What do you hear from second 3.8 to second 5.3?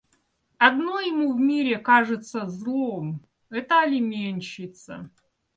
алиментщица.